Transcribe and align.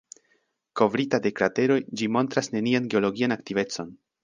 Kovrita 0.79 1.19
de 1.25 1.31
krateroj, 1.41 1.77
ĝi 2.01 2.09
montras 2.17 2.51
nenian 2.57 2.91
geologian 2.95 3.39
aktivecon. 3.39 3.97